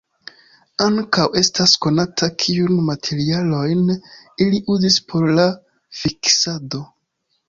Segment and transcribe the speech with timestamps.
[0.83, 3.83] Ankaŭ estas konata, kiujn materialojn
[4.47, 5.45] ili uzis por la
[5.99, 6.81] fiksado.